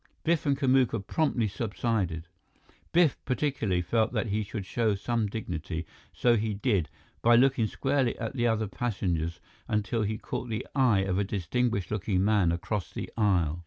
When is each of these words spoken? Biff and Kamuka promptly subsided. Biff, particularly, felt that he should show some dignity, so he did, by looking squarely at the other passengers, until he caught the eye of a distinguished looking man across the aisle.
Biff 0.23 0.47
and 0.47 0.57
Kamuka 0.57 1.05
promptly 1.05 1.47
subsided. 1.47 2.27
Biff, 2.91 3.23
particularly, 3.23 3.83
felt 3.83 4.13
that 4.13 4.29
he 4.29 4.41
should 4.41 4.65
show 4.65 4.95
some 4.95 5.27
dignity, 5.27 5.85
so 6.11 6.35
he 6.37 6.55
did, 6.55 6.89
by 7.21 7.35
looking 7.35 7.67
squarely 7.67 8.17
at 8.17 8.33
the 8.35 8.47
other 8.47 8.65
passengers, 8.65 9.39
until 9.67 10.01
he 10.01 10.17
caught 10.17 10.49
the 10.49 10.65
eye 10.73 11.01
of 11.01 11.19
a 11.19 11.23
distinguished 11.23 11.91
looking 11.91 12.25
man 12.25 12.51
across 12.51 12.91
the 12.91 13.11
aisle. 13.15 13.59